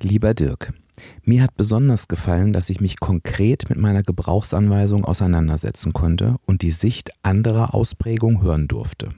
[0.00, 0.72] Lieber Dirk,
[1.24, 6.70] mir hat besonders gefallen, dass ich mich konkret mit meiner Gebrauchsanweisung auseinandersetzen konnte und die
[6.70, 9.14] Sicht anderer Ausprägung hören durfte.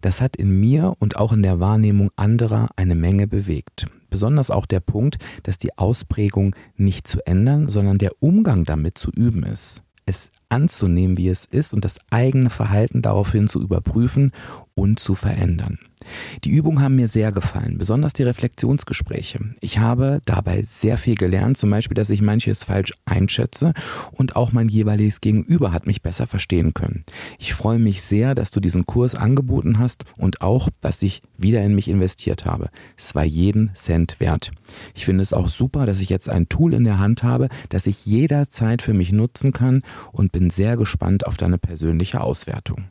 [0.00, 3.86] Das hat in mir und auch in der Wahrnehmung anderer eine Menge bewegt.
[4.10, 9.10] Besonders auch der Punkt, dass die Ausprägung nicht zu ändern, sondern der Umgang damit zu
[9.10, 9.82] üben ist.
[10.06, 14.32] Es anzunehmen, wie es ist und das eigene Verhalten daraufhin zu überprüfen
[14.74, 15.78] und zu verändern.
[16.44, 19.40] Die Übungen haben mir sehr gefallen, besonders die Reflexionsgespräche.
[19.60, 23.72] Ich habe dabei sehr viel gelernt, zum Beispiel, dass ich manches falsch einschätze
[24.12, 27.04] und auch mein jeweiliges Gegenüber hat mich besser verstehen können.
[27.38, 31.62] Ich freue mich sehr, dass du diesen Kurs angeboten hast und auch, dass ich wieder
[31.62, 32.70] in mich investiert habe.
[32.96, 34.50] Es war jeden Cent wert.
[34.94, 37.86] Ich finde es auch super, dass ich jetzt ein Tool in der Hand habe, das
[37.86, 39.82] ich jederzeit für mich nutzen kann
[40.12, 42.84] und bin sehr gespannt auf deine persönliche Auswertung.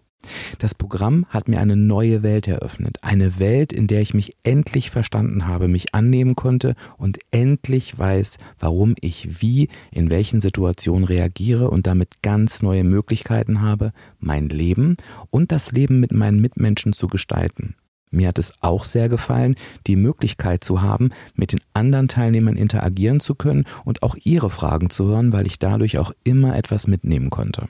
[0.59, 2.97] Das Programm hat mir eine neue Welt eröffnet.
[3.01, 8.37] Eine Welt, in der ich mich endlich verstanden habe, mich annehmen konnte und endlich weiß,
[8.59, 14.97] warum ich wie in welchen Situationen reagiere und damit ganz neue Möglichkeiten habe, mein Leben
[15.29, 17.75] und das Leben mit meinen Mitmenschen zu gestalten.
[18.13, 19.55] Mir hat es auch sehr gefallen,
[19.87, 24.91] die Möglichkeit zu haben, mit den anderen Teilnehmern interagieren zu können und auch ihre Fragen
[24.91, 27.69] zu hören, weil ich dadurch auch immer etwas mitnehmen konnte.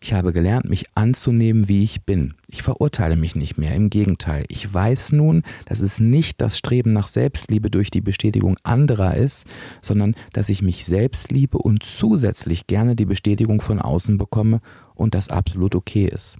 [0.00, 2.34] Ich habe gelernt, mich anzunehmen, wie ich bin.
[2.48, 4.44] Ich verurteile mich nicht mehr, im Gegenteil.
[4.48, 9.46] Ich weiß nun, dass es nicht das Streben nach Selbstliebe durch die Bestätigung anderer ist,
[9.80, 14.60] sondern dass ich mich selbst liebe und zusätzlich gerne die Bestätigung von außen bekomme
[14.94, 16.38] und das absolut okay ist.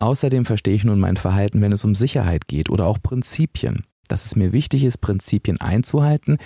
[0.00, 3.84] Außerdem verstehe ich nun mein Verhalten, wenn es um Sicherheit geht oder auch Prinzipien.
[4.06, 6.38] Dass es mir wichtig ist, Prinzipien einzuhalten,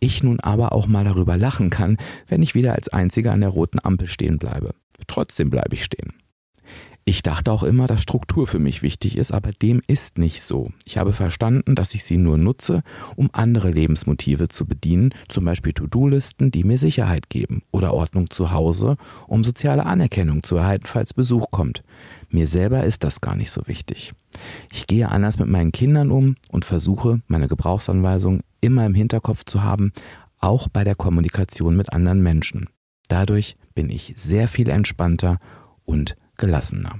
[0.00, 3.50] ich nun aber auch mal darüber lachen kann, wenn ich wieder als Einziger an der
[3.50, 4.74] roten Ampel stehen bleibe.
[5.06, 6.12] Trotzdem bleibe ich stehen.
[7.08, 10.72] Ich dachte auch immer, dass Struktur für mich wichtig ist, aber dem ist nicht so.
[10.84, 12.82] Ich habe verstanden, dass ich sie nur nutze,
[13.16, 18.52] um andere Lebensmotive zu bedienen, zum Beispiel To-Do-Listen, die mir Sicherheit geben, oder Ordnung zu
[18.52, 21.82] Hause, um soziale Anerkennung zu erhalten, falls Besuch kommt.
[22.28, 24.12] Mir selber ist das gar nicht so wichtig.
[24.70, 29.62] Ich gehe anders mit meinen Kindern um und versuche, meine Gebrauchsanweisung immer im Hinterkopf zu
[29.62, 29.92] haben,
[30.40, 32.68] auch bei der Kommunikation mit anderen Menschen.
[33.08, 35.38] Dadurch bin ich sehr viel entspannter
[35.84, 36.98] und gelassener.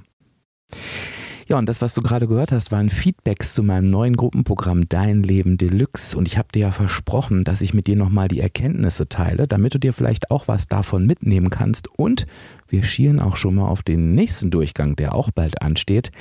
[1.48, 5.24] Ja, und das, was du gerade gehört hast, waren Feedbacks zu meinem neuen Gruppenprogramm Dein
[5.24, 6.16] Leben Deluxe.
[6.16, 9.74] Und ich habe dir ja versprochen, dass ich mit dir nochmal die Erkenntnisse teile, damit
[9.74, 11.88] du dir vielleicht auch was davon mitnehmen kannst.
[11.98, 12.28] Und
[12.68, 16.12] wir schielen auch schon mal auf den nächsten Durchgang, der auch bald ansteht.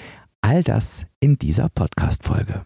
[0.41, 2.65] All das in dieser Podcast-Folge.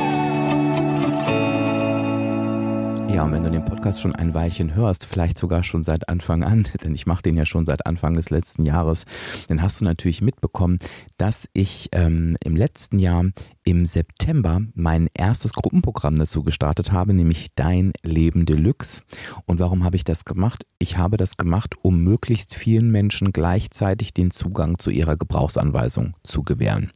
[3.13, 6.43] Ja, und wenn du den Podcast schon ein Weilchen hörst, vielleicht sogar schon seit Anfang
[6.43, 9.03] an, denn ich mache den ja schon seit Anfang des letzten Jahres,
[9.49, 10.77] dann hast du natürlich mitbekommen,
[11.17, 13.25] dass ich ähm, im letzten Jahr
[13.63, 19.03] im September mein erstes Gruppenprogramm dazu gestartet habe, nämlich Dein Leben Deluxe.
[19.45, 20.65] Und warum habe ich das gemacht?
[20.79, 26.41] Ich habe das gemacht, um möglichst vielen Menschen gleichzeitig den Zugang zu ihrer Gebrauchsanweisung zu
[26.43, 26.91] gewähren.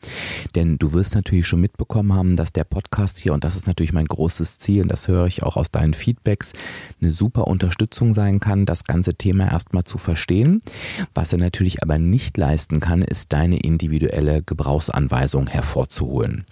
[0.55, 3.93] Denn du wirst natürlich schon mitbekommen haben, dass der Podcast hier, und das ist natürlich
[3.93, 6.53] mein großes Ziel, und das höre ich auch aus deinen Feedbacks,
[6.99, 10.61] eine super Unterstützung sein kann, das ganze Thema erstmal zu verstehen.
[11.13, 16.45] Was er natürlich aber nicht leisten kann, ist deine individuelle Gebrauchsanweisung hervorzuholen.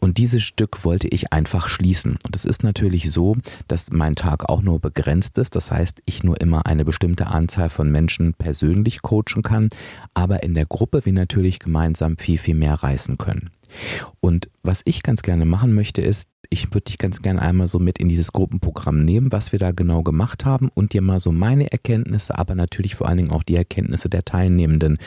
[0.00, 2.18] Und dieses Stück wollte ich einfach schließen.
[2.24, 3.36] Und es ist natürlich so,
[3.68, 5.54] dass mein Tag auch nur begrenzt ist.
[5.56, 9.68] Das heißt, ich nur immer eine bestimmte Anzahl von Menschen persönlich coachen kann,
[10.14, 13.50] aber in der Gruppe wir natürlich gemeinsam viel, viel mehr reißen können.
[14.20, 17.78] Und was ich ganz gerne machen möchte, ist, ich würde dich ganz gerne einmal so
[17.78, 21.30] mit in dieses Gruppenprogramm nehmen, was wir da genau gemacht haben und dir mal so
[21.30, 24.98] meine Erkenntnisse, aber natürlich vor allen Dingen auch die Erkenntnisse der Teilnehmenden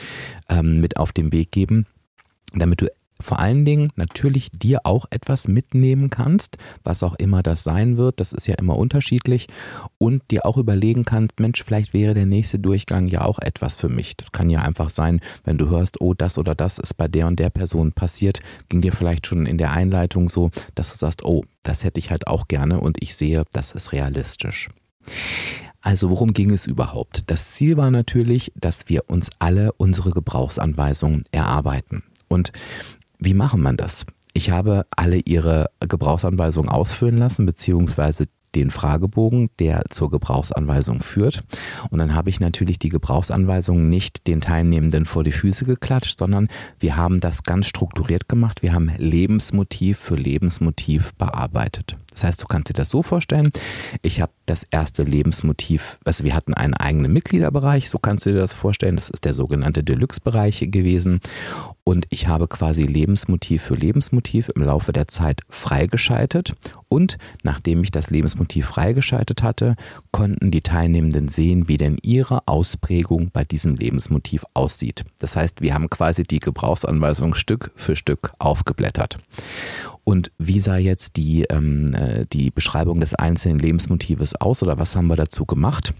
[0.48, 1.86] ähm, mit auf den Weg geben,
[2.54, 2.86] damit du
[3.20, 8.20] vor allen Dingen natürlich dir auch etwas mitnehmen kannst, was auch immer das sein wird,
[8.20, 9.46] das ist ja immer unterschiedlich
[9.98, 13.88] und dir auch überlegen kannst, Mensch, vielleicht wäre der nächste Durchgang ja auch etwas für
[13.88, 14.16] mich.
[14.16, 17.26] Das kann ja einfach sein, wenn du hörst, oh, das oder das ist bei der
[17.26, 21.24] und der Person passiert, ging dir vielleicht schon in der Einleitung so, dass du sagst,
[21.24, 24.68] oh, das hätte ich halt auch gerne und ich sehe, das ist realistisch.
[25.80, 27.30] Also worum ging es überhaupt?
[27.30, 32.02] Das Ziel war natürlich, dass wir uns alle unsere Gebrauchsanweisungen erarbeiten.
[32.26, 32.52] Und
[33.18, 34.06] wie machen man das?
[34.32, 41.44] Ich habe alle ihre Gebrauchsanweisungen ausfüllen lassen, beziehungsweise den Fragebogen, der zur Gebrauchsanweisung führt.
[41.90, 46.48] Und dann habe ich natürlich die Gebrauchsanweisung nicht den Teilnehmenden vor die Füße geklatscht, sondern
[46.78, 48.62] wir haben das ganz strukturiert gemacht.
[48.62, 51.96] Wir haben Lebensmotiv für Lebensmotiv bearbeitet.
[52.14, 53.50] Das heißt, du kannst dir das so vorstellen,
[54.00, 58.38] ich habe das erste Lebensmotiv, also wir hatten einen eigenen Mitgliederbereich, so kannst du dir
[58.38, 61.20] das vorstellen, das ist der sogenannte Deluxe-Bereich gewesen
[61.82, 66.54] und ich habe quasi Lebensmotiv für Lebensmotiv im Laufe der Zeit freigeschaltet
[66.94, 69.74] und nachdem ich das Lebensmotiv freigeschaltet hatte,
[70.12, 75.04] konnten die Teilnehmenden sehen, wie denn ihre Ausprägung bei diesem Lebensmotiv aussieht.
[75.18, 79.18] Das heißt, wir haben quasi die Gebrauchsanweisung Stück für Stück aufgeblättert.
[80.04, 84.94] Und wie sah jetzt die, ähm, äh, die Beschreibung des einzelnen Lebensmotives aus oder was
[84.94, 85.94] haben wir dazu gemacht?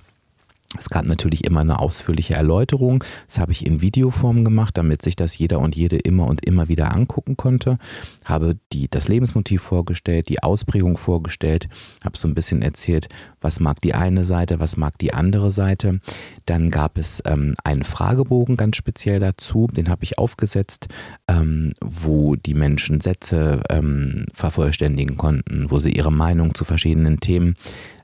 [0.76, 3.04] Es gab natürlich immer eine ausführliche Erläuterung.
[3.26, 6.68] Das habe ich in Videoform gemacht, damit sich das jeder und jede immer und immer
[6.68, 7.78] wieder angucken konnte.
[8.24, 11.68] Habe die, das Lebensmotiv vorgestellt, die Ausprägung vorgestellt,
[12.04, 13.08] habe so ein bisschen erzählt,
[13.40, 16.00] was mag die eine Seite, was mag die andere Seite.
[16.46, 20.88] Dann gab es ähm, einen Fragebogen ganz speziell dazu, den habe ich aufgesetzt,
[21.28, 27.56] ähm, wo die Menschen Sätze ähm, vervollständigen konnten, wo sie ihre Meinung zu verschiedenen Themen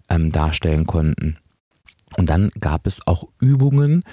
[0.09, 1.37] ähm, darstellen konnten.
[2.17, 4.05] Und dann gab es auch Übungen,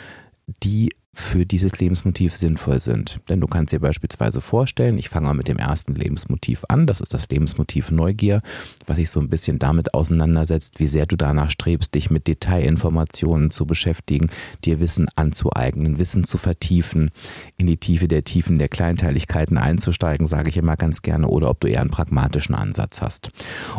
[0.64, 3.20] die für dieses Lebensmotiv sinnvoll sind.
[3.28, 7.02] Denn du kannst dir beispielsweise vorstellen, ich fange mal mit dem ersten Lebensmotiv an, das
[7.02, 8.40] ist das Lebensmotiv Neugier,
[8.86, 13.50] was sich so ein bisschen damit auseinandersetzt, wie sehr du danach strebst, dich mit Detailinformationen
[13.50, 14.30] zu beschäftigen,
[14.64, 17.10] dir Wissen anzueignen, Wissen zu vertiefen,
[17.58, 21.60] in die Tiefe der Tiefen der Kleinteiligkeiten einzusteigen, sage ich immer ganz gerne, oder ob
[21.62, 23.32] du eher einen pragmatischen Ansatz hast.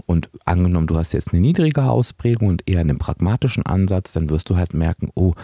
[0.07, 4.51] Und angenommen, du hast jetzt eine niedrige Ausprägung und eher einen pragmatischen Ansatz, dann wirst
[4.51, 5.35] du halt merken, oh,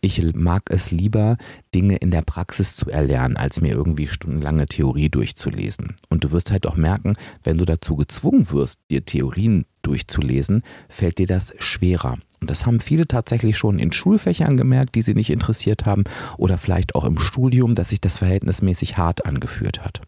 [0.00, 1.36] ich mag es lieber,
[1.74, 5.94] Dinge in der Praxis zu erlernen, als mir irgendwie stundenlange Theorie durchzulesen.
[6.08, 7.14] Und du wirst halt auch merken,
[7.44, 12.18] wenn du dazu gezwungen wirst, dir Theorien durchzulesen, fällt dir das schwerer.
[12.40, 16.04] Und das haben viele tatsächlich schon in Schulfächern gemerkt, die sie nicht interessiert haben
[16.38, 20.00] oder vielleicht auch im Studium, dass sich das verhältnismäßig hart angeführt hat.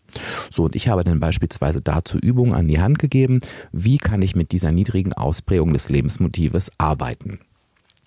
[0.50, 3.40] So, und ich habe dann beispielsweise dazu Übungen an die Hand gegeben,
[3.70, 7.40] wie kann ich mit dieser niedrigen Ausprägung des Lebensmotives arbeiten.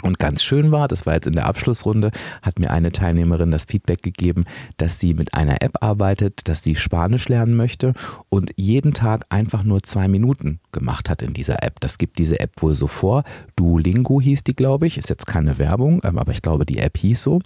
[0.05, 2.11] Und ganz schön war, das war jetzt in der Abschlussrunde,
[2.43, 4.45] hat mir eine Teilnehmerin das Feedback gegeben,
[4.77, 7.93] dass sie mit einer App arbeitet, dass sie Spanisch lernen möchte
[8.29, 11.79] und jeden Tag einfach nur zwei Minuten gemacht hat in dieser App.
[11.79, 13.23] Das gibt diese App wohl so vor.
[13.55, 14.99] Duolingo hieß die, glaube ich.
[14.99, 17.41] Ist jetzt keine Werbung, ähm, aber ich glaube, die App hieß so.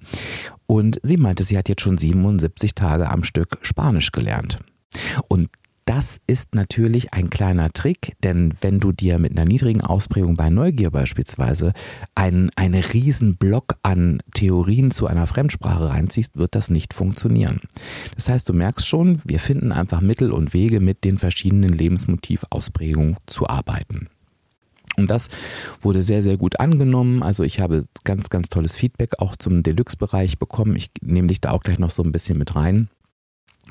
[0.68, 4.60] Und sie meinte, sie hat jetzt schon 77 Tage am Stück Spanisch gelernt.
[5.30, 5.48] Und
[5.90, 10.52] das ist natürlich ein kleiner Trick, denn wenn du dir mit einer niedrigen Ausprägung bei
[10.52, 11.74] Neugier beispielsweise
[12.14, 17.62] einen, einen riesen Block an Theorien zu einer Fremdsprache reinziehst, wird das nicht funktionieren.
[18.14, 23.18] Das heißt, du merkst schon, wir finden einfach Mittel und Wege, mit den verschiedenen Lebensmotivausprägungen
[23.26, 24.10] zu arbeiten.
[24.96, 25.30] Und das
[25.82, 27.24] wurde sehr, sehr gut angenommen.
[27.24, 30.76] Also ich habe ganz, ganz tolles Feedback auch zum Deluxe-Bereich bekommen.
[30.76, 32.90] Ich nehme dich da auch gleich noch so ein bisschen mit rein.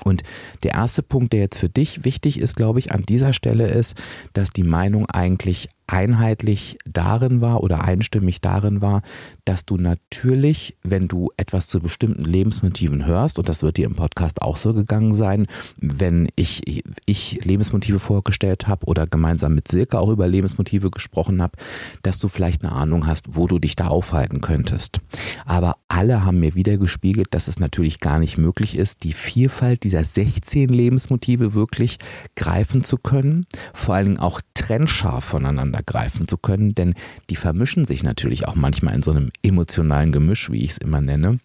[0.05, 0.23] Und
[0.63, 3.95] der erste Punkt, der jetzt für dich wichtig ist, glaube ich, an dieser Stelle ist,
[4.33, 9.03] dass die Meinung eigentlich einheitlich darin war oder einstimmig darin war,
[9.45, 13.97] dass du natürlich, wenn du etwas zu bestimmten Lebensmotiven hörst, und das wird dir im
[13.97, 15.47] Podcast auch so gegangen sein,
[15.79, 21.57] wenn ich, ich Lebensmotive vorgestellt habe oder gemeinsam mit Silke auch über Lebensmotive gesprochen habe,
[22.03, 25.01] dass du vielleicht eine Ahnung hast, wo du dich da aufhalten könntest.
[25.47, 29.85] Aber alle haben mir wieder gespiegelt, dass es natürlich gar nicht möglich ist, die Vielfalt
[29.85, 31.99] dieser 16 Lebensmotive wirklich
[32.37, 36.95] greifen zu können, vor allen Dingen auch trennscharf voneinander ineinander greifen zu können, denn
[37.31, 41.01] die vermischen sich natürlich auch manchmal in so einem emotionalen Gemisch, wie ich es immer
[41.01, 41.39] nenne.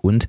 [0.00, 0.26] Und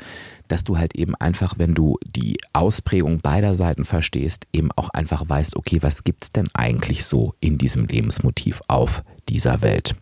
[0.48, 5.28] dass du halt eben einfach, wenn du die Ausprägung beider Seiten verstehst, eben auch einfach
[5.28, 9.96] weißt, okay, was gibt es denn eigentlich so in diesem Lebensmotiv auf dieser Welt?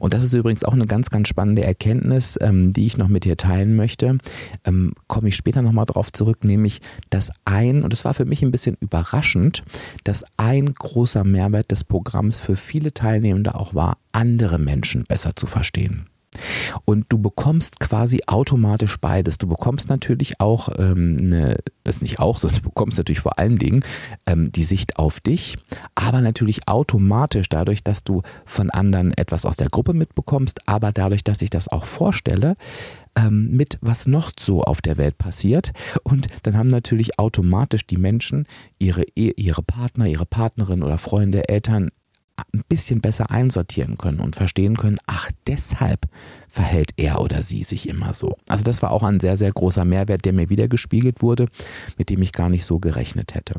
[0.00, 3.24] Und das ist übrigens auch eine ganz, ganz spannende Erkenntnis, ähm, die ich noch mit
[3.24, 4.18] dir teilen möchte.
[4.64, 8.42] Ähm, Komme ich später nochmal drauf zurück, nämlich, dass ein, und es war für mich
[8.42, 9.62] ein bisschen überraschend,
[10.02, 15.46] dass ein großer Mehrwert des Programms für viele Teilnehmende auch war, andere Menschen besser zu
[15.46, 16.08] verstehen.
[16.84, 19.38] Und du bekommst quasi automatisch beides.
[19.38, 23.58] Du bekommst natürlich auch, ähm, eine, das nicht auch, sondern du bekommst natürlich vor allen
[23.58, 23.84] Dingen
[24.26, 25.58] ähm, die Sicht auf dich,
[25.94, 31.24] aber natürlich automatisch dadurch, dass du von anderen etwas aus der Gruppe mitbekommst, aber dadurch,
[31.24, 32.54] dass ich das auch vorstelle,
[33.16, 35.72] ähm, mit, was noch so auf der Welt passiert.
[36.02, 38.46] Und dann haben natürlich automatisch die Menschen
[38.78, 41.90] ihre, ihre Partner, ihre Partnerin oder Freunde, Eltern
[42.52, 46.06] ein bisschen besser einsortieren können und verstehen können, ach, deshalb
[46.48, 48.36] verhält er oder sie sich immer so.
[48.48, 51.46] Also das war auch ein sehr, sehr großer Mehrwert, der mir wieder gespiegelt wurde,
[51.98, 53.54] mit dem ich gar nicht so gerechnet hätte.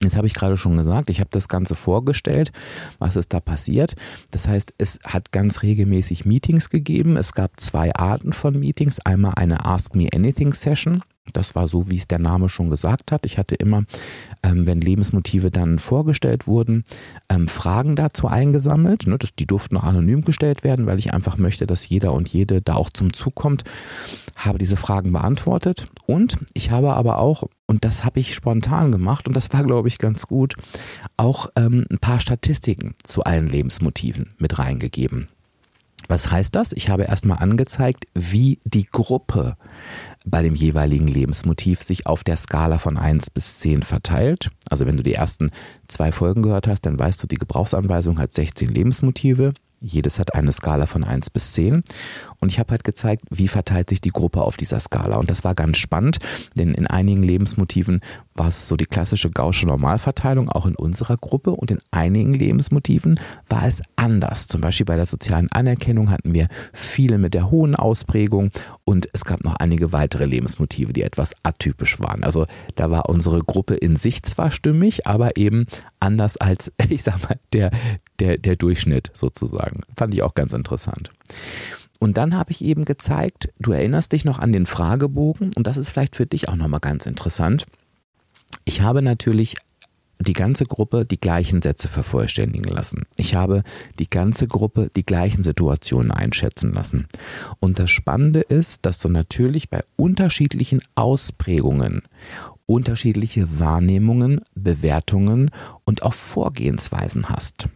[0.00, 2.52] Jetzt habe ich gerade schon gesagt, ich habe das Ganze vorgestellt,
[2.98, 3.94] was ist da passiert.
[4.30, 7.16] Das heißt, es hat ganz regelmäßig Meetings gegeben.
[7.16, 9.00] Es gab zwei Arten von Meetings.
[9.00, 11.02] Einmal eine Ask Me Anything Session.
[11.32, 13.26] Das war so, wie es der Name schon gesagt hat.
[13.26, 13.84] Ich hatte immer,
[14.42, 16.84] ähm, wenn Lebensmotive dann vorgestellt wurden,
[17.28, 19.06] ähm, Fragen dazu eingesammelt.
[19.06, 22.28] Ne, das, die durften noch anonym gestellt werden, weil ich einfach möchte, dass jeder und
[22.28, 23.64] jede da auch zum Zug kommt.
[24.36, 29.26] Habe diese Fragen beantwortet und ich habe aber auch, und das habe ich spontan gemacht
[29.26, 30.54] und das war, glaube ich, ganz gut,
[31.16, 35.28] auch ähm, ein paar Statistiken zu allen Lebensmotiven mit reingegeben.
[36.08, 36.72] Was heißt das?
[36.72, 39.56] Ich habe erstmal angezeigt, wie die Gruppe
[40.24, 44.50] bei dem jeweiligen Lebensmotiv sich auf der Skala von 1 bis 10 verteilt.
[44.70, 45.50] Also wenn du die ersten
[45.86, 49.52] zwei Folgen gehört hast, dann weißt du, die Gebrauchsanweisung hat 16 Lebensmotive.
[49.80, 51.84] Jedes hat eine Skala von 1 bis 10.
[52.40, 55.16] Und ich habe halt gezeigt, wie verteilt sich die Gruppe auf dieser Skala.
[55.16, 56.18] Und das war ganz spannend,
[56.56, 58.00] denn in einigen Lebensmotiven
[58.34, 61.50] war es so die klassische gausche Normalverteilung, auch in unserer Gruppe.
[61.50, 64.46] Und in einigen Lebensmotiven war es anders.
[64.48, 68.50] Zum Beispiel bei der sozialen Anerkennung hatten wir viele mit der hohen Ausprägung
[68.84, 72.24] und es gab noch einige weitere Lebensmotive, die etwas atypisch waren.
[72.24, 75.66] Also da war unsere Gruppe in sich zwar stimmig, aber eben
[76.00, 77.70] anders als, ich sag mal, der,
[78.20, 79.67] der, der Durchschnitt sozusagen.
[79.96, 81.10] Fand ich auch ganz interessant.
[81.98, 85.76] Und dann habe ich eben gezeigt, du erinnerst dich noch an den Fragebogen und das
[85.76, 87.66] ist vielleicht für dich auch nochmal ganz interessant.
[88.64, 89.56] Ich habe natürlich
[90.20, 93.04] die ganze Gruppe die gleichen Sätze vervollständigen lassen.
[93.16, 93.62] Ich habe
[93.98, 97.06] die ganze Gruppe die gleichen Situationen einschätzen lassen.
[97.60, 102.02] Und das Spannende ist, dass du natürlich bei unterschiedlichen Ausprägungen
[102.68, 105.50] unterschiedliche Wahrnehmungen, Bewertungen
[105.84, 107.68] und auch Vorgehensweisen hast.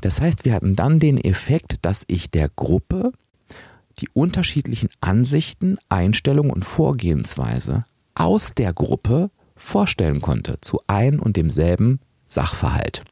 [0.00, 3.12] Das heißt, wir hatten dann den Effekt, dass ich der Gruppe
[4.00, 12.00] die unterschiedlichen Ansichten, Einstellungen und Vorgehensweise aus der Gruppe vorstellen konnte zu ein und demselben
[12.26, 13.02] Sachverhalt.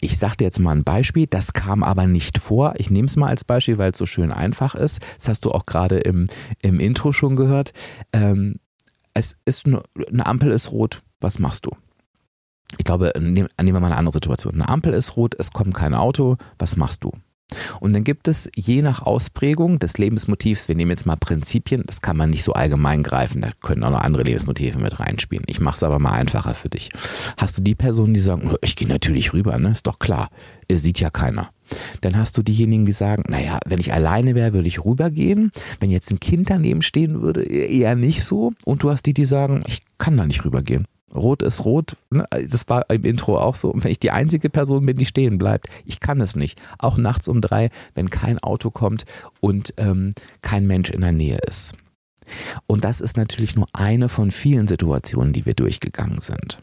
[0.00, 2.74] Ich sagte jetzt mal ein Beispiel, das kam aber nicht vor.
[2.76, 5.00] Ich nehme es mal als Beispiel, weil es so schön einfach ist.
[5.18, 6.28] Das hast du auch gerade im,
[6.60, 7.72] im Intro schon gehört.
[8.12, 8.56] Ähm,
[9.14, 11.70] es ist eine, eine Ampel ist rot, was machst du?
[12.78, 14.54] Ich glaube, nehmen wir mal eine andere Situation.
[14.54, 17.12] Eine Ampel ist rot, es kommt kein Auto, was machst du?
[17.80, 22.00] Und dann gibt es je nach Ausprägung des Lebensmotivs, wir nehmen jetzt mal Prinzipien, das
[22.00, 25.44] kann man nicht so allgemein greifen, da können auch noch andere Lebensmotive mit reinspielen.
[25.48, 26.88] Ich mache es aber mal einfacher für dich.
[27.36, 29.72] Hast du die Personen, die sagen, ich gehe natürlich rüber, ne?
[29.72, 30.30] Ist doch klar,
[30.70, 31.50] sieht ja keiner.
[32.00, 35.50] Dann hast du diejenigen, die sagen, naja, wenn ich alleine wäre, würde ich rübergehen.
[35.80, 38.52] Wenn jetzt ein Kind daneben stehen würde, eher nicht so.
[38.64, 40.86] Und du hast die, die sagen, ich kann da nicht rübergehen.
[41.14, 41.96] Rot ist rot.
[42.10, 42.26] Ne?
[42.48, 43.70] Das war im Intro auch so.
[43.70, 46.60] Und wenn ich die einzige Person bin, die stehen bleibt, ich kann es nicht.
[46.78, 49.04] Auch nachts um drei, wenn kein Auto kommt
[49.40, 51.74] und ähm, kein Mensch in der Nähe ist.
[52.66, 56.58] Und das ist natürlich nur eine von vielen Situationen, die wir durchgegangen sind.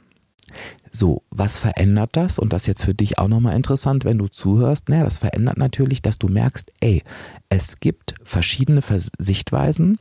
[0.92, 2.40] So, was verändert das?
[2.40, 4.90] Und das jetzt für dich auch nochmal interessant, wenn du zuhörst.
[4.90, 7.04] Naja, das verändert natürlich, dass du merkst, ey,
[7.50, 8.82] es gibt verschiedene
[9.20, 10.00] Sichtweisen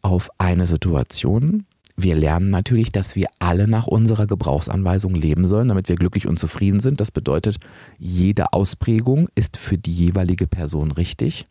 [0.00, 1.66] auf eine Situation
[2.02, 6.38] wir lernen natürlich, dass wir alle nach unserer Gebrauchsanweisung leben sollen, damit wir glücklich und
[6.38, 7.00] zufrieden sind.
[7.00, 7.56] Das bedeutet,
[7.98, 11.46] jede Ausprägung ist für die jeweilige Person richtig.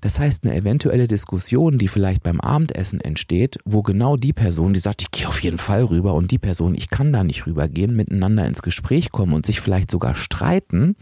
[0.00, 4.80] Das heißt, eine eventuelle Diskussion, die vielleicht beim Abendessen entsteht, wo genau die Person, die
[4.80, 7.94] sagt, ich gehe auf jeden Fall rüber und die Person, ich kann da nicht rübergehen,
[7.94, 10.96] miteinander ins Gespräch kommen und sich vielleicht sogar streiten,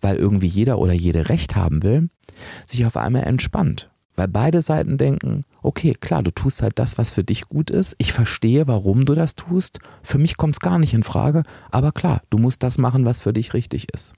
[0.00, 2.08] weil irgendwie jeder oder jede Recht haben will,
[2.64, 7.10] sich auf einmal entspannt weil beide Seiten denken, okay, klar, du tust halt das, was
[7.10, 7.94] für dich gut ist.
[7.98, 9.78] Ich verstehe, warum du das tust.
[10.02, 11.42] Für mich kommt es gar nicht in Frage.
[11.70, 14.14] Aber klar, du musst das machen, was für dich richtig ist.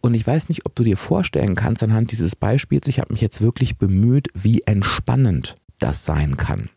[0.00, 3.22] Und ich weiß nicht, ob du dir vorstellen kannst anhand dieses Beispiels, ich habe mich
[3.22, 6.68] jetzt wirklich bemüht, wie entspannend das sein kann.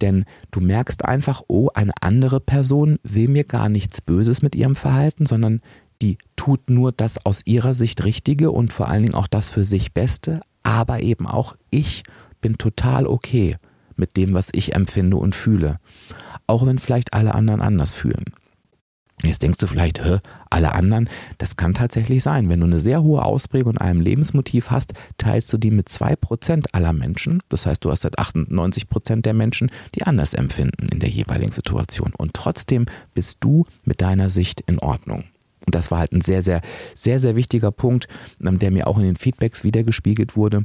[0.00, 4.74] Denn du merkst einfach, oh, eine andere Person will mir gar nichts Böses mit ihrem
[4.74, 5.60] Verhalten, sondern
[6.00, 9.64] die tut nur das aus ihrer Sicht Richtige und vor allen Dingen auch das für
[9.64, 12.02] sich Beste, aber eben auch ich
[12.40, 13.56] bin total okay
[13.96, 15.78] mit dem, was ich empfinde und fühle.
[16.46, 18.24] Auch wenn vielleicht alle anderen anders fühlen.
[19.24, 22.48] Jetzt denkst du vielleicht, hä, alle anderen, das kann tatsächlich sein.
[22.48, 26.66] Wenn du eine sehr hohe Ausprägung in einem Lebensmotiv hast, teilst du die mit 2%
[26.72, 27.42] aller Menschen.
[27.48, 32.12] Das heißt, du hast halt 98% der Menschen, die anders empfinden in der jeweiligen Situation.
[32.16, 35.24] Und trotzdem bist du mit deiner Sicht in Ordnung.
[35.68, 36.62] Und das war halt ein sehr, sehr,
[36.94, 38.08] sehr, sehr wichtiger Punkt,
[38.42, 40.64] ähm, der mir auch in den Feedbacks wiedergespiegelt wurde.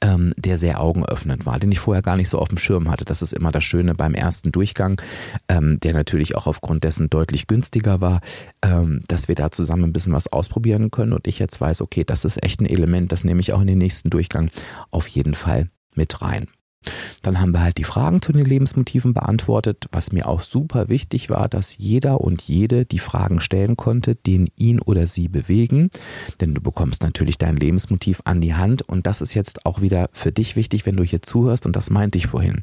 [0.00, 3.04] Ähm, der sehr augenöffnend war, den ich vorher gar nicht so auf dem Schirm hatte.
[3.04, 5.00] Das ist immer das Schöne beim ersten Durchgang,
[5.48, 8.20] ähm, der natürlich auch aufgrund dessen deutlich günstiger war,
[8.62, 12.04] ähm, dass wir da zusammen ein bisschen was ausprobieren können und ich jetzt weiß, okay,
[12.04, 14.50] das ist echt ein Element, das nehme ich auch in den nächsten Durchgang
[14.90, 16.48] auf jeden Fall mit rein.
[17.22, 21.28] Dann haben wir halt die Fragen zu den Lebensmotiven beantwortet, was mir auch super wichtig
[21.30, 25.90] war, dass jeder und jede die Fragen stellen konnte, den ihn oder sie bewegen.
[26.40, 30.08] Denn du bekommst natürlich dein Lebensmotiv an die Hand und das ist jetzt auch wieder
[30.12, 32.60] für dich wichtig, wenn du hier zuhörst und das meinte ich vorhin.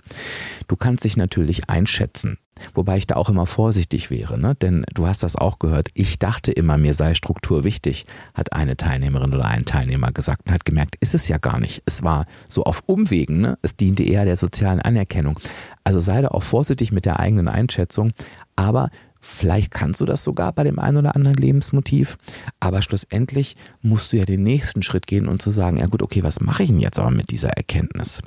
[0.67, 2.37] Du kannst dich natürlich einschätzen.
[2.73, 4.55] Wobei ich da auch immer vorsichtig wäre, ne?
[4.55, 5.89] denn du hast das auch gehört.
[5.93, 10.53] Ich dachte immer, mir sei Struktur wichtig, hat eine Teilnehmerin oder ein Teilnehmer gesagt und
[10.53, 11.83] hat gemerkt, ist es ja gar nicht.
[11.85, 13.57] Es war so auf Umwegen, ne?
[13.61, 15.39] es diente eher der sozialen Anerkennung.
[15.83, 18.11] Also sei da auch vorsichtig mit der eigenen Einschätzung,
[18.55, 18.89] aber
[19.27, 22.19] Vielleicht kannst du das sogar bei dem einen oder anderen Lebensmotiv,
[22.59, 26.21] aber schlussendlich musst du ja den nächsten Schritt gehen und zu sagen, ja gut, okay,
[26.21, 28.21] was mache ich denn jetzt aber mit dieser Erkenntnis?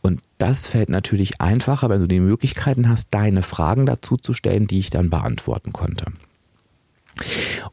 [0.00, 4.66] Und das fällt natürlich einfacher, wenn du die Möglichkeiten hast, deine Fragen dazu zu stellen,
[4.66, 6.06] die ich dann beantworten konnte.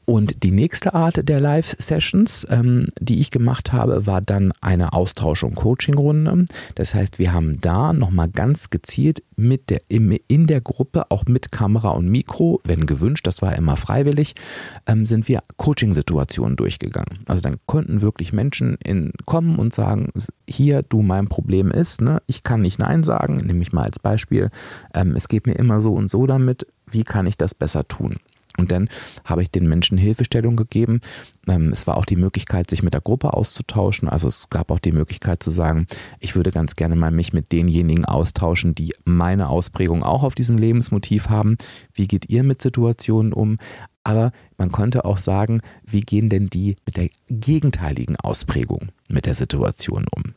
[0.06, 5.44] Und die nächste Art der Live-Sessions, ähm, die ich gemacht habe, war dann eine Austausch-
[5.44, 6.46] und Coaching-Runde.
[6.76, 11.52] Das heißt, wir haben da nochmal ganz gezielt mit der, in der Gruppe, auch mit
[11.52, 14.36] Kamera und Mikro, wenn gewünscht, das war immer freiwillig,
[14.88, 17.20] ähm, sind wir Coaching-Situationen durchgegangen.
[17.28, 20.10] Also dann konnten wirklich Menschen in, kommen und sagen,
[20.48, 24.00] hier, du, mein Problem ist, ne, ich kann nicht Nein sagen, nehme ich mal als
[24.00, 24.50] Beispiel,
[24.94, 28.18] ähm, es geht mir immer so und so damit, wie kann ich das besser tun?
[28.58, 28.90] Und dann
[29.24, 31.02] habe ich den Menschen Hilfestellung gegeben.
[31.48, 34.10] Ähm, es war auch die Möglichkeit, sich mit der Gruppe auszutauschen.
[34.10, 35.88] Also es gab auch die Möglichkeit zu sagen,
[36.20, 40.58] ich würde ganz gerne mal mich mit denjenigen austauschen, die meine Ausprägung auch auf diesem
[40.58, 41.58] Lebensmotiv haben.
[41.94, 43.58] Wie geht ihr mit Situationen um?
[44.04, 49.36] Aber man konnte auch sagen, wie gehen denn die mit der gegenteiligen Ausprägung mit der
[49.36, 50.34] Situation um?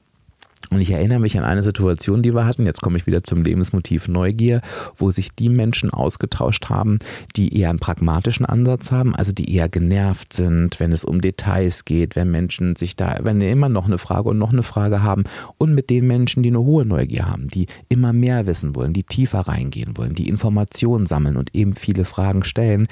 [0.68, 2.66] Und ich erinnere mich an eine Situation, die wir hatten.
[2.66, 4.60] Jetzt komme ich wieder zum Lebensmotiv Neugier,
[4.96, 6.98] wo sich die Menschen ausgetauscht haben,
[7.34, 11.84] die eher einen pragmatischen Ansatz haben, also die eher genervt sind, wenn es um Details
[11.84, 15.24] geht, wenn Menschen sich da, wenn immer noch eine Frage und noch eine Frage haben
[15.58, 19.02] und mit den Menschen, die eine hohe Neugier haben, die immer mehr wissen wollen, die
[19.02, 22.86] tiefer reingehen wollen, die Informationen sammeln und eben viele Fragen stellen,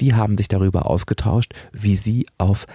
[0.00, 2.66] die haben sich darüber ausgetauscht, wie sie auf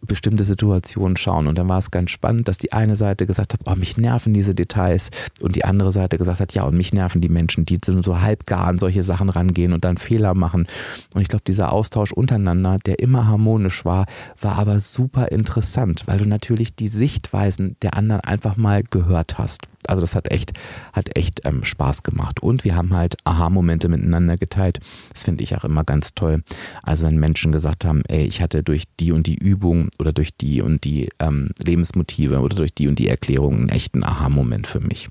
[0.00, 1.46] bestimmte Situationen schauen.
[1.46, 4.32] Und dann war es ganz spannend, dass die eine Seite gesagt hat, oh, mich nerven
[4.32, 7.78] diese Details und die andere Seite gesagt hat, ja, und mich nerven die Menschen, die
[7.84, 10.66] so halbgar an solche Sachen rangehen und dann Fehler machen.
[11.14, 14.06] Und ich glaube, dieser Austausch untereinander, der immer harmonisch war,
[14.40, 19.62] war aber super interessant, weil du natürlich die Sichtweisen der anderen einfach mal gehört hast.
[19.86, 20.52] Also das hat echt,
[20.92, 22.40] hat echt ähm, Spaß gemacht.
[22.40, 24.80] Und wir haben halt Aha-Momente miteinander geteilt.
[25.12, 26.42] Das finde ich auch immer ganz toll.
[26.82, 30.34] Also wenn Menschen gesagt haben, ey, ich hatte durch die und die Übung oder durch
[30.36, 34.80] die und die ähm, Lebensmotive oder durch die und die Erklärung einen echten Aha-Moment für
[34.80, 35.08] mich.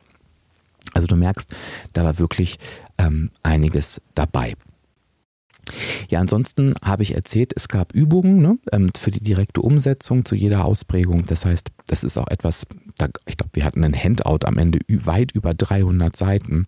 [0.93, 1.53] Also du merkst,
[1.93, 2.59] da war wirklich
[2.97, 4.55] ähm, einiges dabei.
[6.09, 10.35] Ja, ansonsten habe ich erzählt, es gab Übungen ne, ähm, für die direkte Umsetzung zu
[10.35, 11.25] jeder Ausprägung.
[11.25, 12.65] Das heißt, das ist auch etwas,
[13.25, 16.67] ich glaube, wir hatten ein Handout am Ende weit über 300 Seiten.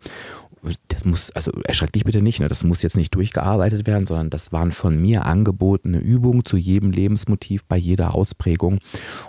[0.90, 2.50] Das muss, also erschreck dich bitte nicht, ne?
[2.50, 6.92] das muss jetzt nicht durchgearbeitet werden, sondern das waren von mir angebotene Übungen zu jedem
[6.92, 8.80] Lebensmotiv bei jeder Ausprägung.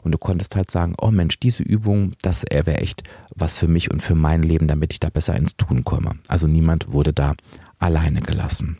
[0.02, 3.90] Und du konntest halt sagen, oh Mensch, diese Übung, das wäre echt was für mich
[3.90, 6.16] und für mein Leben, damit ich da besser ins Tun komme.
[6.26, 7.34] Also niemand wurde da
[7.78, 8.78] alleine gelassen.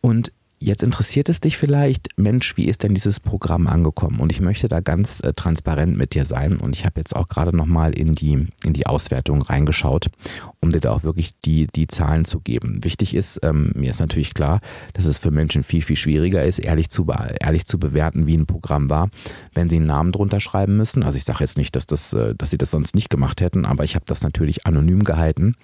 [0.00, 4.20] Und Jetzt interessiert es dich vielleicht, Mensch, wie ist denn dieses Programm angekommen?
[4.20, 6.58] Und ich möchte da ganz äh, transparent mit dir sein.
[6.58, 10.06] Und ich habe jetzt auch gerade nochmal in die, in die Auswertung reingeschaut,
[10.60, 12.84] um dir da auch wirklich die, die Zahlen zu geben.
[12.84, 14.60] Wichtig ist, ähm, mir ist natürlich klar,
[14.92, 17.08] dass es für Menschen viel, viel schwieriger ist, ehrlich zu,
[17.40, 19.10] ehrlich zu bewerten, wie ein Programm war,
[19.54, 21.02] wenn sie einen Namen drunter schreiben müssen.
[21.02, 23.64] Also ich sage jetzt nicht, dass, das, äh, dass sie das sonst nicht gemacht hätten,
[23.64, 25.56] aber ich habe das natürlich anonym gehalten.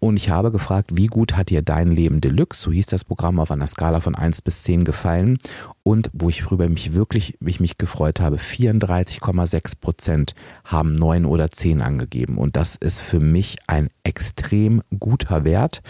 [0.00, 3.38] Und ich habe gefragt, wie gut hat dir dein Leben Deluxe, so hieß das Programm
[3.38, 5.36] auf einer Skala von 1 1 bis 10 gefallen
[5.82, 11.50] und wo ich darüber mich wirklich mich, mich gefreut habe, 34,6 Prozent haben 9 oder
[11.50, 12.38] 10 angegeben.
[12.38, 15.82] Und das ist für mich ein extrem guter Wert.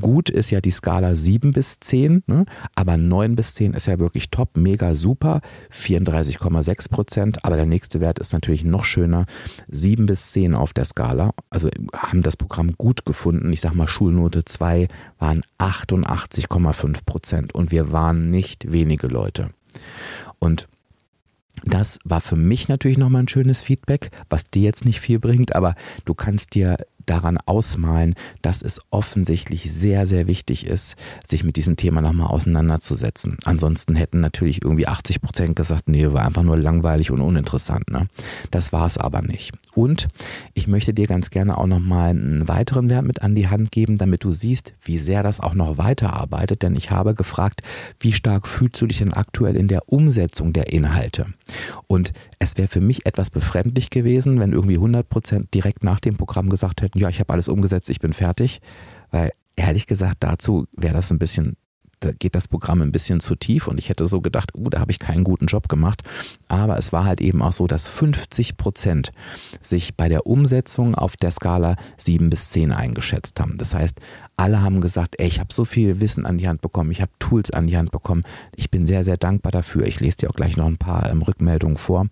[0.00, 2.46] Gut ist ja die Skala 7 bis 10, ne?
[2.74, 5.40] aber 9 bis 10 ist ja wirklich top, mega super,
[5.72, 9.26] 34,6 Prozent, aber der nächste Wert ist natürlich noch schöner,
[9.68, 13.88] 7 bis 10 auf der Skala, also haben das Programm gut gefunden, ich sag mal
[13.88, 17.54] Schulnote 2 waren 88,5 Prozent.
[17.54, 19.50] Und wir waren nicht wenige Leute.
[20.38, 20.68] Und
[21.64, 25.56] das war für mich natürlich nochmal ein schönes Feedback, was dir jetzt nicht viel bringt,
[25.56, 26.76] aber du kannst dir
[27.06, 33.38] daran ausmalen, dass es offensichtlich sehr, sehr wichtig ist, sich mit diesem Thema nochmal auseinanderzusetzen.
[33.44, 37.90] Ansonsten hätten natürlich irgendwie 80 Prozent gesagt, nee, war einfach nur langweilig und uninteressant.
[37.90, 38.08] Ne?
[38.50, 39.52] Das war es aber nicht.
[39.74, 40.08] Und
[40.54, 43.98] ich möchte dir ganz gerne auch nochmal einen weiteren Wert mit an die Hand geben,
[43.98, 46.62] damit du siehst, wie sehr das auch noch weiterarbeitet.
[46.62, 47.62] Denn ich habe gefragt,
[48.00, 51.26] wie stark fühlst du dich denn aktuell in der Umsetzung der Inhalte?
[51.86, 56.16] Und es wäre für mich etwas befremdlich gewesen, wenn irgendwie 100 Prozent direkt nach dem
[56.16, 58.60] Programm gesagt hätten, ja, ich habe alles umgesetzt, ich bin fertig.
[59.10, 61.56] Weil ehrlich gesagt, dazu wäre das ein bisschen
[62.00, 64.80] da geht das Programm ein bisschen zu tief und ich hätte so gedacht, uh, da
[64.80, 66.02] habe ich keinen guten Job gemacht.
[66.48, 69.12] Aber es war halt eben auch so, dass 50 Prozent
[69.60, 73.56] sich bei der Umsetzung auf der Skala 7 bis 10 eingeschätzt haben.
[73.56, 74.00] Das heißt,
[74.36, 77.12] alle haben gesagt, ey, ich habe so viel Wissen an die Hand bekommen, ich habe
[77.18, 78.24] Tools an die Hand bekommen.
[78.56, 79.86] Ich bin sehr, sehr dankbar dafür.
[79.86, 82.06] Ich lese dir auch gleich noch ein paar ähm, Rückmeldungen vor.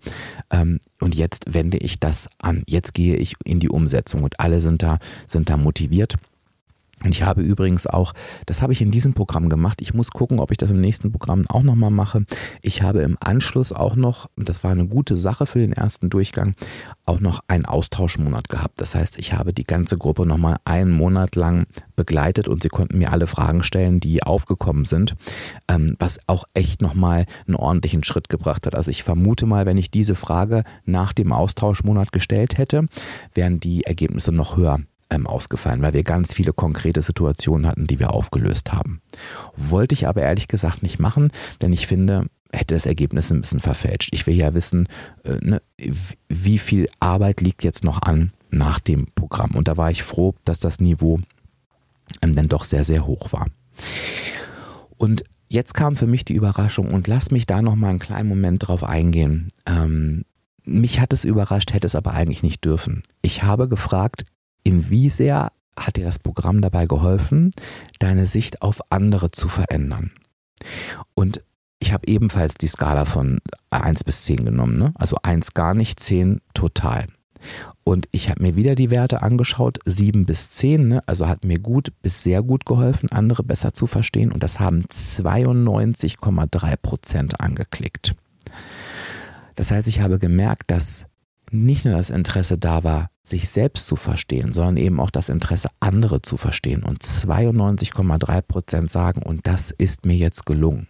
[0.49, 2.63] Ähm, und jetzt wende ich das an.
[2.67, 6.15] Jetzt gehe ich in die Umsetzung und alle sind da, sind da motiviert.
[7.03, 8.13] Und ich habe übrigens auch,
[8.45, 9.81] das habe ich in diesem Programm gemacht.
[9.81, 12.25] Ich muss gucken, ob ich das im nächsten Programm auch nochmal mache.
[12.61, 16.09] Ich habe im Anschluss auch noch, und das war eine gute Sache für den ersten
[16.09, 16.55] Durchgang,
[17.05, 18.79] auch noch einen Austauschmonat gehabt.
[18.79, 22.97] Das heißt, ich habe die ganze Gruppe nochmal einen Monat lang begleitet und sie konnten
[22.97, 25.15] mir alle Fragen stellen, die aufgekommen sind,
[25.67, 28.75] ähm, was auch echt nochmal einen ordentlichen Schritt gebracht hat.
[28.75, 32.87] Also ich vermute mal, wenn ich diese Frage nach dem Austauschmonat gestellt hätte,
[33.33, 37.99] wären die Ergebnisse noch höher ähm, ausgefallen, weil wir ganz viele konkrete Situationen hatten, die
[37.99, 39.01] wir aufgelöst haben.
[39.55, 43.59] Wollte ich aber ehrlich gesagt nicht machen, denn ich finde, hätte das Ergebnis ein bisschen
[43.59, 44.09] verfälscht.
[44.13, 44.87] Ich will ja wissen,
[45.23, 45.61] äh, ne,
[46.29, 49.51] wie viel Arbeit liegt jetzt noch an nach dem Programm.
[49.51, 51.19] Und da war ich froh, dass das Niveau
[52.21, 53.47] ähm, dann doch sehr, sehr hoch war.
[54.97, 58.29] Und jetzt kam für mich die Überraschung und lass mich da noch mal einen kleinen
[58.29, 59.49] Moment drauf eingehen.
[59.65, 60.23] Ähm,
[60.63, 63.03] mich hat es überrascht, hätte es aber eigentlich nicht dürfen.
[63.21, 64.25] Ich habe gefragt,
[64.63, 67.51] in wie sehr hat dir das Programm dabei geholfen,
[67.99, 70.11] deine Sicht auf andere zu verändern?
[71.13, 71.41] Und
[71.79, 74.77] ich habe ebenfalls die Skala von 1 bis 10 genommen.
[74.77, 74.93] Ne?
[74.95, 77.07] Also 1 gar nicht, 10 total.
[77.83, 81.01] Und ich habe mir wieder die Werte angeschaut, 7 bis 10, ne?
[81.07, 84.31] also hat mir gut bis sehr gut geholfen, andere besser zu verstehen.
[84.31, 88.15] Und das haben 92,3 Prozent angeklickt.
[89.55, 91.07] Das heißt, ich habe gemerkt, dass
[91.51, 95.69] nicht nur das Interesse da war, sich selbst zu verstehen, sondern eben auch das Interesse,
[95.79, 96.83] andere zu verstehen.
[96.83, 100.87] Und 92,3 Prozent sagen, und das ist mir jetzt gelungen.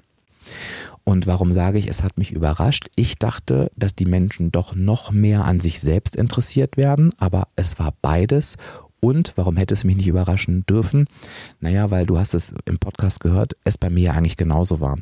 [1.03, 2.87] Und warum sage ich, es hat mich überrascht?
[2.95, 7.77] Ich dachte, dass die Menschen doch noch mehr an sich selbst interessiert werden, aber es
[7.77, 8.55] war beides
[9.03, 11.07] und warum hätte es mich nicht überraschen dürfen?
[11.59, 14.97] Naja, weil du hast es im Podcast gehört, es bei mir eigentlich genauso war.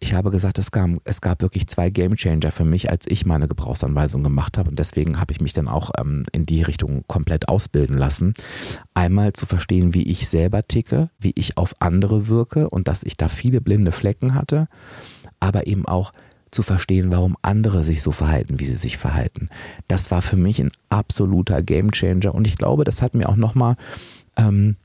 [0.00, 3.24] Ich habe gesagt, es gab, es gab wirklich zwei Game Changer für mich, als ich
[3.24, 4.68] meine Gebrauchsanweisung gemacht habe.
[4.68, 8.34] Und deswegen habe ich mich dann auch ähm, in die Richtung komplett ausbilden lassen.
[8.92, 13.16] Einmal zu verstehen, wie ich selber ticke, wie ich auf andere wirke und dass ich
[13.16, 14.68] da viele blinde Flecken hatte,
[15.40, 16.12] aber eben auch,
[16.50, 19.48] zu verstehen, warum andere sich so verhalten, wie sie sich verhalten.
[19.86, 23.76] Das war für mich ein absoluter Gamechanger und ich glaube, das hat mir auch nochmal
[24.36, 24.76] ähm,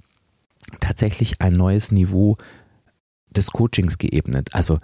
[0.80, 2.38] tatsächlich ein neues Niveau
[3.30, 4.49] des Coachings geebnet.
[4.54, 4.80] Also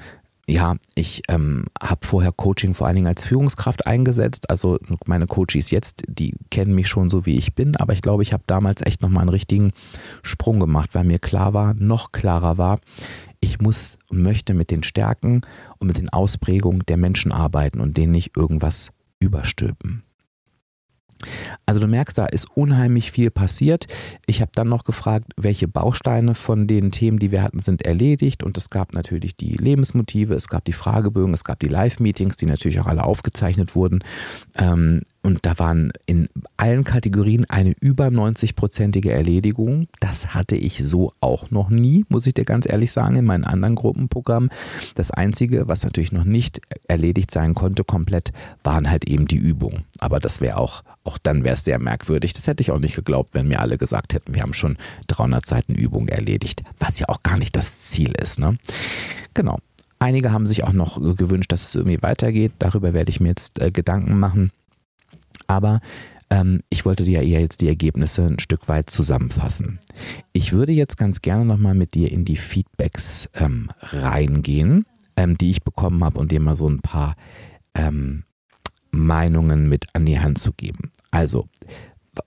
[0.50, 4.50] ja, ich ähm, habe vorher Coaching vor allen Dingen als Führungskraft eingesetzt.
[4.50, 7.76] Also meine Coaches jetzt, die kennen mich schon so, wie ich bin.
[7.76, 9.74] Aber ich glaube, ich habe damals echt nochmal einen richtigen
[10.24, 12.80] Sprung gemacht, weil mir klar war, noch klarer war,
[13.40, 15.42] ich muss und möchte mit den Stärken
[15.78, 20.04] und mit den Ausprägungen der Menschen arbeiten und denen nicht irgendwas überstülpen.
[21.66, 23.88] Also du merkst, da ist unheimlich viel passiert.
[24.26, 28.42] Ich habe dann noch gefragt, welche Bausteine von den Themen, die wir hatten, sind erledigt.
[28.42, 32.46] Und es gab natürlich die Lebensmotive, es gab die Fragebögen, es gab die Live-Meetings, die
[32.46, 34.04] natürlich auch alle aufgezeichnet wurden.
[34.58, 39.88] Ähm, und da waren in allen Kategorien eine über 90-prozentige Erledigung.
[40.00, 43.44] Das hatte ich so auch noch nie, muss ich dir ganz ehrlich sagen, in meinen
[43.44, 44.50] anderen Gruppenprogrammen.
[44.96, 48.32] Das Einzige, was natürlich noch nicht erledigt sein konnte, komplett,
[48.64, 49.84] waren halt eben die Übungen.
[50.00, 52.34] Aber das wäre auch, auch dann wäre es sehr merkwürdig.
[52.34, 54.78] Das hätte ich auch nicht geglaubt, wenn mir alle gesagt hätten, wir haben schon
[55.08, 56.64] 300 Seiten Übung erledigt.
[56.80, 58.40] Was ja auch gar nicht das Ziel ist.
[58.40, 58.58] Ne?
[59.34, 59.60] Genau.
[60.02, 62.54] Einige haben sich auch noch gewünscht, dass es irgendwie weitergeht.
[62.60, 64.52] Darüber werde ich mir jetzt äh, Gedanken machen.
[65.50, 65.82] Aber
[66.30, 69.80] ähm, ich wollte dir ja jetzt die Ergebnisse ein Stück weit zusammenfassen.
[70.32, 74.86] Ich würde jetzt ganz gerne nochmal mit dir in die Feedbacks ähm, reingehen,
[75.18, 77.16] ähm, die ich bekommen habe und dir mal so ein paar
[77.74, 78.26] ähm,
[78.92, 80.92] Meinungen mit an die Hand zu geben.
[81.10, 81.48] Also,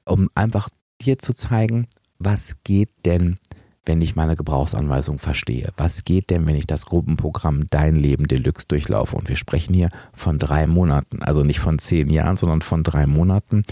[0.05, 0.69] um einfach
[1.01, 1.87] dir zu zeigen,
[2.19, 3.39] was geht denn
[3.85, 5.71] wenn ich meine Gebrauchsanweisung verstehe?
[5.77, 9.17] Was geht denn, wenn ich das Gruppenprogramm Dein Leben Deluxe durchlaufe?
[9.17, 13.07] Und wir sprechen hier von drei Monaten, also nicht von zehn Jahren, sondern von drei
[13.07, 13.65] Monaten.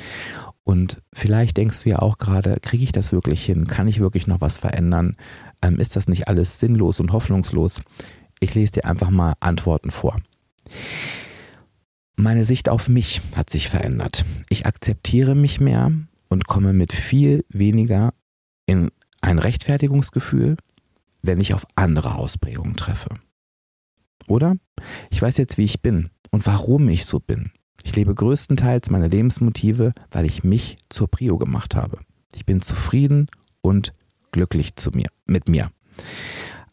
[0.65, 3.67] Und vielleicht denkst du ja auch gerade, kriege ich das wirklich hin?
[3.67, 5.17] Kann ich wirklich noch was verändern?
[5.63, 7.83] Ähm, ist das nicht alles sinnlos und hoffnungslos?
[8.41, 10.17] Ich lese dir einfach mal Antworten vor.
[12.17, 14.25] Meine Sicht auf mich hat sich verändert.
[14.49, 15.93] Ich akzeptiere mich mehr
[16.29, 18.13] und komme mit viel weniger
[18.67, 20.57] in ein Rechtfertigungsgefühl,
[21.23, 23.11] wenn ich auf andere Ausprägungen treffe.
[24.27, 24.57] Oder?
[25.11, 27.53] Ich weiß jetzt, wie ich bin und warum ich so bin.
[27.83, 31.99] Ich lebe größtenteils meine Lebensmotive, weil ich mich zur Prio gemacht habe.
[32.35, 33.29] Ich bin zufrieden
[33.63, 33.93] und
[34.33, 35.71] glücklich zu mir, mit mir.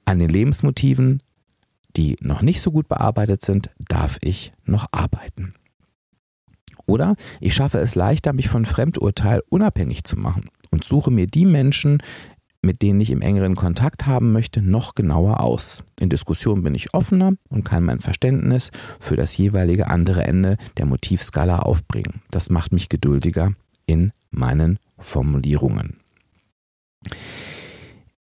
[0.05, 1.21] An den Lebensmotiven,
[1.95, 5.53] die noch nicht so gut bearbeitet sind, darf ich noch arbeiten.
[6.86, 11.45] Oder ich schaffe es leichter, mich von Fremdurteil unabhängig zu machen und suche mir die
[11.45, 12.01] Menschen,
[12.62, 15.84] mit denen ich im engeren Kontakt haben möchte, noch genauer aus.
[16.00, 20.86] In Diskussionen bin ich offener und kann mein Verständnis für das jeweilige andere Ende der
[20.86, 22.22] Motivskala aufbringen.
[22.32, 23.54] Das macht mich geduldiger
[23.86, 25.98] in meinen Formulierungen.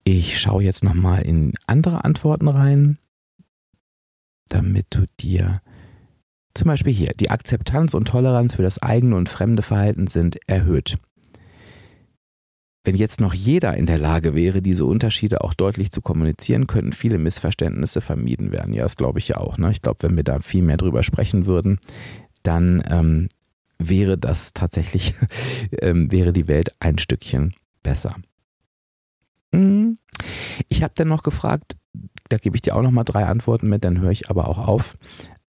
[0.04, 2.98] Ich schaue jetzt nochmal in andere Antworten rein,
[4.48, 5.60] damit du dir
[6.56, 10.96] zum Beispiel hier, die Akzeptanz und Toleranz für das eigene und fremde Verhalten sind erhöht.
[12.86, 16.92] Wenn jetzt noch jeder in der Lage wäre, diese Unterschiede auch deutlich zu kommunizieren, könnten
[16.92, 18.72] viele Missverständnisse vermieden werden.
[18.72, 19.58] Ja, das glaube ich ja auch.
[19.58, 19.72] Ne?
[19.72, 21.80] Ich glaube, wenn wir da viel mehr drüber sprechen würden,
[22.44, 23.28] dann ähm,
[23.80, 25.16] wäre das tatsächlich,
[25.80, 28.14] ähm, wäre die Welt ein Stückchen besser.
[29.52, 29.98] Hm.
[30.68, 31.76] Ich habe dann noch gefragt,
[32.28, 34.58] da gebe ich dir auch noch mal drei Antworten mit, dann höre ich aber auch
[34.58, 34.96] auf.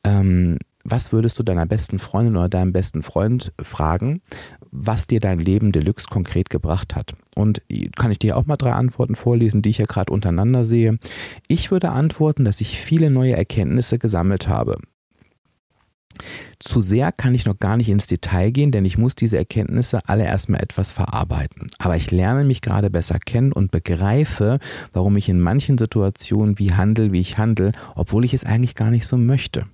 [0.04, 0.58] Ähm,
[0.90, 4.22] was würdest du deiner besten Freundin oder deinem besten Freund fragen,
[4.72, 7.14] was dir dein Leben Deluxe konkret gebracht hat?
[7.36, 7.62] Und
[7.98, 10.98] kann ich dir auch mal drei Antworten vorlesen, die ich ja gerade untereinander sehe.
[11.48, 14.78] Ich würde antworten, dass ich viele neue Erkenntnisse gesammelt habe.
[16.60, 20.00] Zu sehr kann ich noch gar nicht ins Detail gehen, denn ich muss diese Erkenntnisse
[20.08, 21.68] alle erstmal etwas verarbeiten.
[21.78, 24.60] Aber ich lerne mich gerade besser kennen und begreife,
[24.94, 28.90] warum ich in manchen Situationen wie handle, wie ich handle, obwohl ich es eigentlich gar
[28.90, 29.66] nicht so möchte.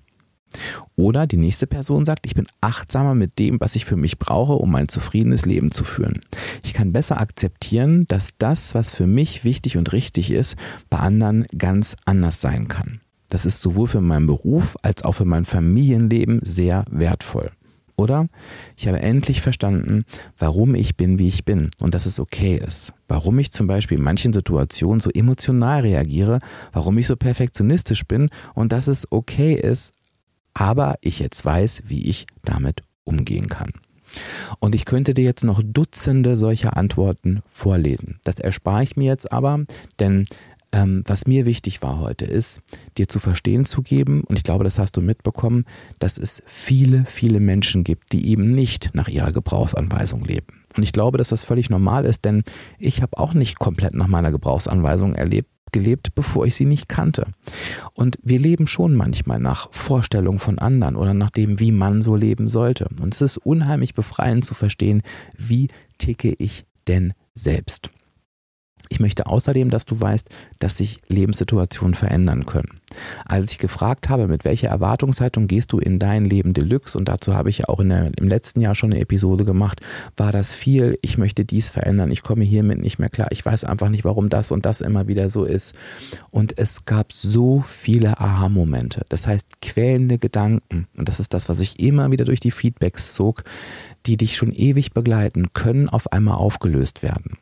[0.96, 4.54] Oder die nächste Person sagt, ich bin achtsamer mit dem, was ich für mich brauche,
[4.54, 6.20] um ein zufriedenes Leben zu führen.
[6.62, 10.56] Ich kann besser akzeptieren, dass das, was für mich wichtig und richtig ist,
[10.90, 13.00] bei anderen ganz anders sein kann.
[13.28, 17.50] Das ist sowohl für meinen Beruf als auch für mein Familienleben sehr wertvoll.
[17.96, 18.28] Oder
[18.76, 20.04] ich habe endlich verstanden,
[20.38, 22.92] warum ich bin, wie ich bin und dass es okay ist.
[23.06, 26.40] Warum ich zum Beispiel in manchen Situationen so emotional reagiere,
[26.72, 29.92] warum ich so perfektionistisch bin und dass es okay ist,
[30.54, 33.72] aber ich jetzt weiß, wie ich damit umgehen kann.
[34.60, 38.20] Und ich könnte dir jetzt noch Dutzende solcher Antworten vorlesen.
[38.24, 39.64] Das erspare ich mir jetzt aber,
[39.98, 40.24] denn
[40.74, 42.62] ähm, was mir wichtig war heute, ist,
[42.98, 45.64] dir zu verstehen zu geben, und ich glaube, das hast du mitbekommen,
[46.00, 50.64] dass es viele, viele Menschen gibt, die eben nicht nach ihrer Gebrauchsanweisung leben.
[50.76, 52.42] Und ich glaube, dass das völlig normal ist, denn
[52.78, 57.26] ich habe auch nicht komplett nach meiner Gebrauchsanweisung erlebt, gelebt, bevor ich sie nicht kannte.
[57.94, 62.16] Und wir leben schon manchmal nach Vorstellungen von anderen oder nach dem, wie man so
[62.16, 62.88] leben sollte.
[63.00, 65.02] Und es ist unheimlich befreiend zu verstehen,
[65.36, 67.90] wie ticke ich denn selbst.
[68.88, 72.80] Ich möchte außerdem, dass du weißt, dass sich Lebenssituationen verändern können.
[73.24, 77.34] Als ich gefragt habe, mit welcher Erwartungshaltung gehst du in dein Leben Deluxe, und dazu
[77.34, 79.80] habe ich ja auch der, im letzten Jahr schon eine Episode gemacht,
[80.16, 83.64] war das viel, ich möchte dies verändern, ich komme hiermit nicht mehr klar, ich weiß
[83.64, 85.74] einfach nicht, warum das und das immer wieder so ist.
[86.30, 91.60] Und es gab so viele Aha-Momente, das heißt quälende Gedanken, und das ist das, was
[91.60, 93.44] ich immer wieder durch die Feedbacks zog,
[94.06, 97.38] die dich schon ewig begleiten, können auf einmal aufgelöst werden.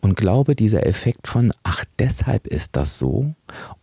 [0.00, 3.34] Und glaube, dieser Effekt von, ach, deshalb ist das so,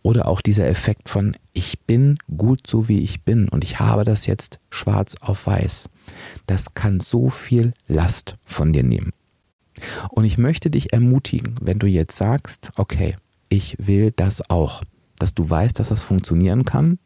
[0.02, 4.04] oder auch dieser Effekt von, ich bin gut so, wie ich bin und ich habe
[4.04, 5.88] das jetzt schwarz auf weiß,
[6.46, 9.12] das kann so viel Last von dir nehmen.
[10.10, 13.16] Und ich möchte dich ermutigen, wenn du jetzt sagst, okay,
[13.48, 14.82] ich will das auch,
[15.18, 16.98] dass du weißt, dass das funktionieren kann,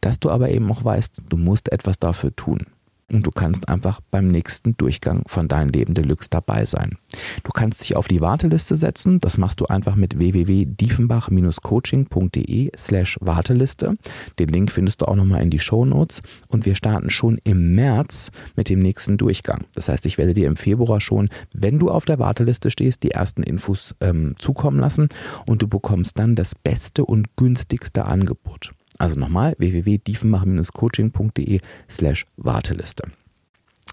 [0.00, 2.66] dass du aber eben auch weißt, du musst etwas dafür tun
[3.12, 6.96] und du kannst einfach beim nächsten Durchgang von Dein Leben Deluxe dabei sein.
[7.44, 9.20] Du kannst dich auf die Warteliste setzen.
[9.20, 13.94] Das machst du einfach mit www.diefenbach-coaching.de slash Warteliste.
[14.38, 16.22] Den Link findest du auch nochmal in die Show Notes.
[16.48, 19.66] Und wir starten schon im März mit dem nächsten Durchgang.
[19.74, 23.10] Das heißt, ich werde dir im Februar schon, wenn du auf der Warteliste stehst, die
[23.10, 25.08] ersten Infos ähm, zukommen lassen
[25.46, 28.72] und du bekommst dann das beste und günstigste Angebot.
[29.02, 33.02] Also nochmal www.diefenmacher-coaching.de slash Warteliste.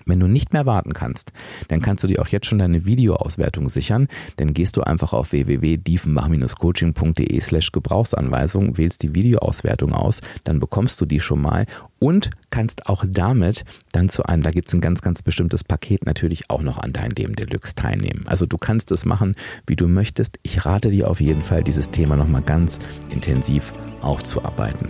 [0.05, 1.31] Wenn du nicht mehr warten kannst,
[1.67, 4.07] dann kannst du dir auch jetzt schon deine Videoauswertung sichern.
[4.37, 11.05] Dann gehst du einfach auf www.diefenbach-coaching.de slash Gebrauchsanweisung, wählst die Videoauswertung aus, dann bekommst du
[11.05, 11.65] die schon mal
[11.99, 16.05] und kannst auch damit dann zu einem, da gibt es ein ganz, ganz bestimmtes Paket
[16.05, 18.25] natürlich auch noch an dein Leben Deluxe teilnehmen.
[18.27, 19.35] Also du kannst es machen,
[19.67, 20.39] wie du möchtest.
[20.43, 24.89] Ich rate dir auf jeden Fall, dieses Thema nochmal ganz intensiv aufzuarbeiten.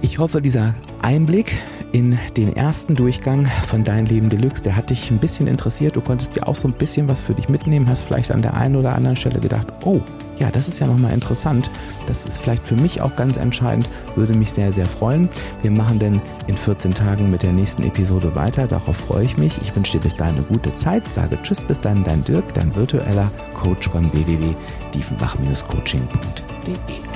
[0.00, 1.54] Ich hoffe, dieser Einblick
[1.92, 4.62] in den ersten Durchgang von Dein Leben Deluxe.
[4.62, 5.96] Der hat dich ein bisschen interessiert.
[5.96, 8.54] Du konntest dir auch so ein bisschen was für dich mitnehmen, hast vielleicht an der
[8.54, 10.00] einen oder anderen Stelle gedacht, oh,
[10.38, 11.68] ja, das ist ja nochmal interessant.
[12.06, 13.88] Das ist vielleicht für mich auch ganz entscheidend.
[14.14, 15.28] Würde mich sehr, sehr freuen.
[15.62, 18.68] Wir machen denn in 14 Tagen mit der nächsten Episode weiter.
[18.68, 19.58] Darauf freue ich mich.
[19.62, 21.02] Ich wünsche dir bis dahin eine gute Zeit.
[21.12, 27.07] Sage Tschüss, bis dann, dein Dirk, dein virtueller Coach von www.diefenbach-coaching.de.